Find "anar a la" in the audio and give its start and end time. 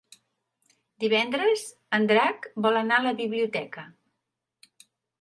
2.83-3.15